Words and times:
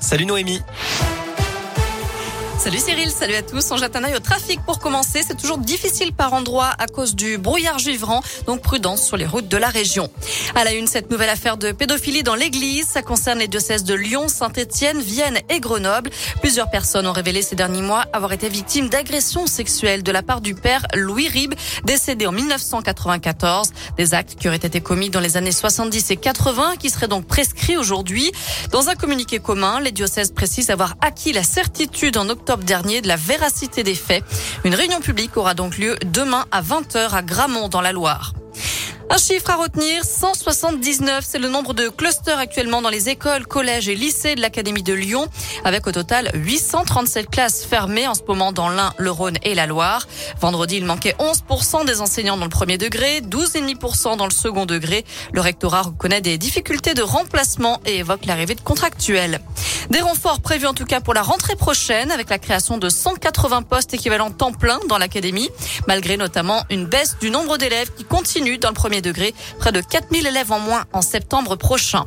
Salut 0.00 0.26
Noémie. 0.26 0.60
Salut 2.58 2.78
Cyril, 2.78 3.10
salut 3.10 3.34
à 3.34 3.42
tous. 3.42 3.70
On 3.72 3.76
jette 3.76 3.96
un 3.96 4.04
œil 4.04 4.14
au 4.14 4.20
trafic 4.20 4.60
pour 4.64 4.78
commencer. 4.78 5.22
C'est 5.26 5.36
toujours 5.36 5.58
difficile 5.58 6.12
par 6.12 6.32
endroits 6.32 6.70
à 6.78 6.86
cause 6.86 7.14
du 7.14 7.36
brouillard 7.36 7.78
givrant, 7.78 8.22
donc 8.46 8.62
prudence 8.62 9.02
sur 9.04 9.16
les 9.16 9.26
routes 9.26 9.48
de 9.48 9.56
la 9.56 9.68
région. 9.68 10.08
À 10.54 10.64
la 10.64 10.72
une, 10.72 10.86
cette 10.86 11.10
nouvelle 11.10 11.28
affaire 11.28 11.56
de 11.56 11.72
pédophilie 11.72 12.22
dans 12.22 12.36
l'église. 12.36 12.86
Ça 12.86 13.02
concerne 13.02 13.40
les 13.40 13.48
diocèses 13.48 13.84
de 13.84 13.92
Lyon, 13.92 14.28
Saint-Etienne, 14.28 15.00
Vienne 15.00 15.38
et 15.50 15.60
Grenoble. 15.60 16.10
Plusieurs 16.40 16.70
personnes 16.70 17.06
ont 17.06 17.12
révélé 17.12 17.42
ces 17.42 17.56
derniers 17.56 17.82
mois 17.82 18.04
avoir 18.12 18.32
été 18.32 18.48
victimes 18.48 18.88
d'agressions 18.88 19.46
sexuelles 19.46 20.02
de 20.02 20.12
la 20.12 20.22
part 20.22 20.40
du 20.40 20.54
père 20.54 20.86
Louis 20.94 21.28
Rib, 21.28 21.54
décédé 21.84 22.26
en 22.26 22.32
1994. 22.32 23.72
Des 23.98 24.14
actes 24.14 24.36
qui 24.36 24.48
auraient 24.48 24.56
été 24.56 24.80
commis 24.80 25.10
dans 25.10 25.20
les 25.20 25.36
années 25.36 25.52
70 25.52 26.12
et 26.12 26.16
80, 26.16 26.76
qui 26.78 26.88
seraient 26.88 27.08
donc 27.08 27.26
prescrits 27.26 27.76
aujourd'hui. 27.76 28.32
Dans 28.70 28.88
un 28.88 28.94
communiqué 28.94 29.38
commun, 29.38 29.80
les 29.80 29.92
diocèses 29.92 30.30
précisent 30.30 30.70
avoir 30.70 30.94
acquis 31.02 31.32
la 31.32 31.42
certitude 31.42 32.16
en 32.16 32.28
octobre 32.28 32.43
dernier 32.52 33.00
de 33.00 33.08
la 33.08 33.16
véracité 33.16 33.82
des 33.82 33.94
faits. 33.94 34.22
Une 34.64 34.74
réunion 34.74 35.00
publique 35.00 35.36
aura 35.36 35.54
donc 35.54 35.78
lieu 35.78 35.96
demain 36.04 36.44
à 36.52 36.62
20h 36.62 37.10
à 37.14 37.22
Gramont 37.22 37.68
dans 37.68 37.80
la 37.80 37.92
Loire. 37.92 38.34
Un 39.10 39.18
chiffre 39.18 39.50
à 39.50 39.56
retenir, 39.56 40.02
179, 40.02 41.24
c'est 41.26 41.38
le 41.38 41.48
nombre 41.48 41.74
de 41.74 41.88
clusters 41.88 42.38
actuellement 42.38 42.80
dans 42.80 42.88
les 42.88 43.10
écoles, 43.10 43.46
collèges 43.46 43.88
et 43.88 43.94
lycées 43.94 44.34
de 44.34 44.40
l'Académie 44.40 44.82
de 44.82 44.94
Lyon, 44.94 45.28
avec 45.62 45.86
au 45.86 45.92
total 45.92 46.30
837 46.34 47.28
classes 47.28 47.64
fermées 47.64 48.08
en 48.08 48.14
ce 48.14 48.22
moment 48.26 48.50
dans 48.50 48.70
l'Ain, 48.70 48.92
le 48.98 49.10
Rhône 49.10 49.36
et 49.42 49.54
la 49.54 49.66
Loire. 49.66 50.08
Vendredi, 50.40 50.78
il 50.78 50.86
manquait 50.86 51.14
11% 51.18 51.84
des 51.86 52.00
enseignants 52.00 52.36
dans 52.36 52.44
le 52.44 52.50
premier 52.50 52.78
degré, 52.78 53.20
12,5% 53.20 54.16
dans 54.16 54.24
le 54.24 54.32
second 54.32 54.64
degré. 54.64 55.04
Le 55.32 55.42
rectorat 55.42 55.82
reconnaît 55.82 56.22
des 56.22 56.38
difficultés 56.38 56.94
de 56.94 57.02
remplacement 57.02 57.80
et 57.86 57.98
évoque 57.98 58.24
l'arrivée 58.24 58.54
de 58.54 58.62
contractuels. 58.62 59.40
Des 59.90 60.00
renforts 60.00 60.40
prévus 60.40 60.66
en 60.66 60.74
tout 60.74 60.84
cas 60.84 61.00
pour 61.00 61.14
la 61.14 61.22
rentrée 61.22 61.56
prochaine 61.56 62.10
avec 62.10 62.30
la 62.30 62.38
création 62.38 62.78
de 62.78 62.88
180 62.88 63.62
postes 63.62 63.92
équivalents 63.94 64.30
temps 64.30 64.52
plein 64.52 64.80
dans 64.88 64.98
l'académie, 64.98 65.50
malgré 65.86 66.16
notamment 66.16 66.64
une 66.70 66.86
baisse 66.86 67.16
du 67.20 67.30
nombre 67.30 67.58
d'élèves 67.58 67.92
qui 67.94 68.04
continue 68.04 68.58
dans 68.58 68.68
le 68.68 68.74
premier 68.74 69.02
degré, 69.02 69.34
près 69.58 69.72
de 69.72 69.80
4000 69.80 70.26
élèves 70.26 70.52
en 70.52 70.58
moins 70.58 70.84
en 70.92 71.02
septembre 71.02 71.56
prochain. 71.56 72.04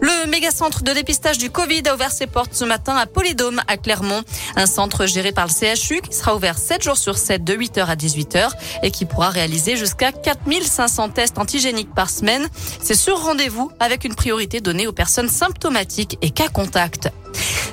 Le 0.00 0.26
méga-centre 0.28 0.82
de 0.82 0.92
dépistage 0.92 1.38
du 1.38 1.50
Covid 1.50 1.82
a 1.88 1.94
ouvert 1.94 2.12
ses 2.12 2.26
portes 2.26 2.54
ce 2.54 2.64
matin 2.64 2.96
à 2.96 3.06
Polydôme, 3.06 3.62
à 3.66 3.76
Clermont. 3.76 4.22
Un 4.54 4.66
centre 4.66 5.06
géré 5.06 5.32
par 5.32 5.46
le 5.46 5.52
CHU 5.52 6.00
qui 6.02 6.14
sera 6.14 6.36
ouvert 6.36 6.58
7 6.58 6.82
jours 6.82 6.98
sur 6.98 7.16
7 7.16 7.42
de 7.44 7.54
8h 7.54 7.86
à 7.86 7.96
18h 7.96 8.50
et 8.82 8.90
qui 8.90 9.06
pourra 9.06 9.30
réaliser 9.30 9.76
jusqu'à 9.76 10.12
4500 10.12 11.10
tests 11.10 11.38
antigéniques 11.38 11.94
par 11.94 12.10
semaine. 12.10 12.46
C'est 12.82 12.94
sur 12.94 13.22
rendez-vous 13.22 13.70
avec 13.80 14.04
une 14.04 14.14
priorité 14.14 14.60
donnée 14.60 14.86
aux 14.86 14.92
personnes 14.92 15.28
symptomatiques 15.28 16.18
et 16.20 16.30
cas 16.30 16.48
contact. 16.48 17.10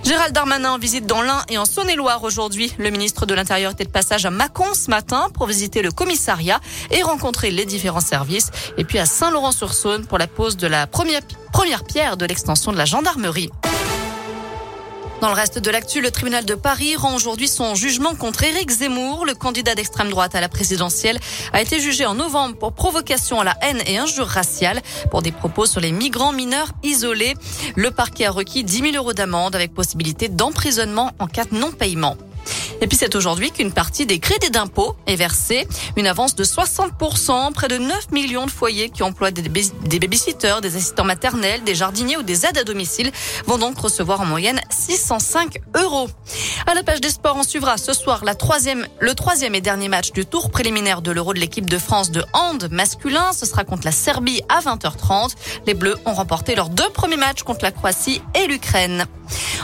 Gérald 0.03 0.33
Darmanin 0.33 0.73
en 0.73 0.77
visite 0.77 1.05
dans 1.05 1.21
l'Ain 1.21 1.43
et 1.47 1.57
en 1.57 1.63
Saône-et-Loire 1.63 2.23
aujourd'hui. 2.23 2.73
Le 2.77 2.89
ministre 2.89 3.25
de 3.25 3.33
l'Intérieur 3.33 3.71
était 3.71 3.85
de 3.85 3.89
passage 3.89 4.25
à 4.25 4.31
Mâcon 4.31 4.73
ce 4.73 4.89
matin 4.89 5.29
pour 5.33 5.47
visiter 5.47 5.81
le 5.81 5.91
commissariat 5.91 6.59
et 6.91 7.01
rencontrer 7.03 7.51
les 7.51 7.65
différents 7.65 8.01
services. 8.01 8.51
Et 8.77 8.83
puis 8.83 8.99
à 8.99 9.05
Saint-Laurent-sur-Saône 9.05 10.05
pour 10.05 10.17
la 10.17 10.27
pose 10.27 10.57
de 10.57 10.67
la 10.67 10.87
première, 10.87 11.21
première 11.53 11.85
pierre 11.85 12.17
de 12.17 12.25
l'extension 12.25 12.73
de 12.73 12.77
la 12.77 12.85
gendarmerie. 12.85 13.49
Dans 15.23 15.29
le 15.29 15.35
reste 15.35 15.57
de 15.57 15.71
l'actu, 15.71 16.01
le 16.01 16.11
tribunal 16.11 16.43
de 16.43 16.53
Paris 16.53 16.97
rend 16.97 17.15
aujourd'hui 17.15 17.47
son 17.47 17.75
jugement 17.75 18.13
contre 18.13 18.43
Éric 18.43 18.69
Zemmour. 18.69 19.25
Le 19.25 19.33
candidat 19.33 19.73
d'extrême 19.73 20.09
droite 20.09 20.35
à 20.35 20.41
la 20.41 20.49
présidentielle 20.49 21.17
a 21.53 21.61
été 21.61 21.79
jugé 21.79 22.05
en 22.05 22.13
novembre 22.13 22.57
pour 22.57 22.73
provocation 22.73 23.39
à 23.39 23.45
la 23.45 23.55
haine 23.61 23.81
et 23.87 23.97
injure 23.97 24.27
raciale 24.27 24.81
pour 25.11 25.21
des 25.21 25.31
propos 25.31 25.65
sur 25.65 25.79
les 25.79 25.93
migrants 25.93 26.33
mineurs 26.33 26.73
isolés. 26.83 27.35
Le 27.77 27.89
parquet 27.91 28.25
a 28.25 28.31
requis 28.31 28.65
10 28.65 28.91
000 28.91 28.95
euros 28.97 29.13
d'amende 29.13 29.55
avec 29.55 29.73
possibilité 29.73 30.27
d'emprisonnement 30.27 31.11
en 31.19 31.27
cas 31.27 31.45
de 31.45 31.55
non-paiement. 31.55 32.17
Et 32.83 32.87
puis 32.87 32.97
c'est 32.97 33.15
aujourd'hui 33.15 33.49
qu'une 33.49 33.71
partie 33.71 34.05
des 34.05 34.19
crédits 34.19 34.51
d'impôt 34.51 34.97
est 35.07 35.15
versée. 35.15 35.69
Une 35.95 36.05
avance 36.05 36.35
de 36.35 36.43
60%. 36.43 37.53
Près 37.53 37.69
de 37.69 37.77
9 37.77 38.11
millions 38.11 38.45
de 38.45 38.51
foyers 38.51 38.89
qui 38.89 39.03
emploient 39.03 39.31
des, 39.31 39.47
babysitters, 39.99 40.59
des 40.61 40.75
assistants 40.75 41.05
maternels, 41.05 41.63
des 41.63 41.75
jardiniers 41.75 42.17
ou 42.17 42.23
des 42.23 42.45
aides 42.45 42.57
à 42.57 42.65
domicile 42.65 43.09
vont 43.45 43.57
donc 43.57 43.79
recevoir 43.79 44.19
en 44.19 44.25
moyenne 44.25 44.59
605 44.69 45.59
euros. 45.81 46.09
À 46.67 46.73
la 46.73 46.83
page 46.83 46.99
des 46.99 47.07
sports, 47.09 47.37
on 47.37 47.43
suivra 47.43 47.77
ce 47.77 47.93
soir 47.93 48.25
la 48.25 48.35
troisième, 48.35 48.85
le 48.99 49.15
troisième 49.15 49.55
et 49.55 49.61
dernier 49.61 49.87
match 49.87 50.11
du 50.11 50.25
tour 50.25 50.51
préliminaire 50.51 51.01
de 51.01 51.11
l'Euro 51.11 51.33
de 51.33 51.39
l'équipe 51.39 51.69
de 51.69 51.77
France 51.77 52.11
de 52.11 52.25
hand 52.33 52.67
masculin. 52.69 53.31
Ce 53.31 53.45
sera 53.45 53.63
contre 53.63 53.85
la 53.85 53.93
Serbie 53.93 54.41
à 54.49 54.59
20h30. 54.59 55.35
Les 55.67 55.73
Bleus 55.73 55.95
ont 56.05 56.13
remporté 56.13 56.53
leurs 56.53 56.67
deux 56.67 56.89
premiers 56.89 57.15
matchs 57.15 57.43
contre 57.43 57.63
la 57.63 57.71
Croatie 57.71 58.21
et 58.35 58.45
l'Ukraine. 58.47 59.05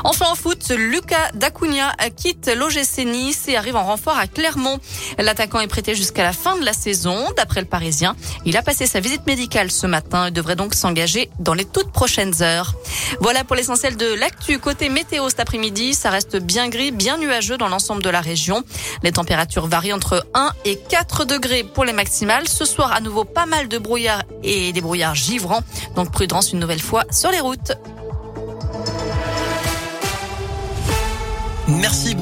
Enfin 0.03 0.27
en 0.31 0.35
foot, 0.35 0.69
Lucas 0.69 1.31
Dacunia 1.33 1.93
quitte 2.15 2.47
l'OGC 2.47 3.05
Nice 3.05 3.47
et 3.47 3.57
arrive 3.57 3.75
en 3.75 3.83
renfort 3.83 4.17
à 4.17 4.27
Clermont. 4.27 4.79
L'attaquant 5.17 5.59
est 5.59 5.67
prêté 5.67 5.95
jusqu'à 5.95 6.23
la 6.23 6.33
fin 6.33 6.57
de 6.57 6.65
la 6.65 6.73
saison. 6.73 7.27
D'après 7.35 7.61
le 7.61 7.67
Parisien, 7.67 8.15
il 8.45 8.57
a 8.57 8.61
passé 8.61 8.87
sa 8.87 8.99
visite 8.99 9.25
médicale 9.27 9.71
ce 9.71 9.87
matin 9.87 10.27
et 10.27 10.31
devrait 10.31 10.55
donc 10.55 10.73
s'engager 10.73 11.29
dans 11.39 11.53
les 11.53 11.65
toutes 11.65 11.91
prochaines 11.91 12.41
heures. 12.41 12.73
Voilà 13.19 13.43
pour 13.43 13.55
l'essentiel 13.55 13.97
de 13.97 14.13
l'actu. 14.13 14.59
Côté 14.59 14.89
météo 14.89 15.29
cet 15.29 15.39
après-midi, 15.39 15.93
ça 15.93 16.09
reste 16.09 16.37
bien 16.37 16.69
gris, 16.69 16.91
bien 16.91 17.17
nuageux 17.17 17.57
dans 17.57 17.67
l'ensemble 17.67 18.01
de 18.01 18.09
la 18.09 18.21
région. 18.21 18.63
Les 19.03 19.11
températures 19.11 19.67
varient 19.67 19.93
entre 19.93 20.25
1 20.33 20.51
et 20.65 20.77
4 20.77 21.25
degrés 21.25 21.63
pour 21.63 21.85
les 21.85 21.93
maximales. 21.93 22.47
Ce 22.47 22.65
soir, 22.65 22.93
à 22.93 23.01
nouveau, 23.01 23.25
pas 23.25 23.45
mal 23.45 23.67
de 23.67 23.77
brouillard 23.77 24.23
et 24.43 24.71
des 24.73 24.81
brouillards 24.81 25.15
givrants. 25.15 25.61
Donc 25.95 26.11
prudence 26.11 26.53
une 26.53 26.59
nouvelle 26.59 26.81
fois 26.81 27.03
sur 27.11 27.31
les 27.31 27.39
routes. 27.39 27.73
Merci. 31.69 32.15
Bonne 32.15 32.19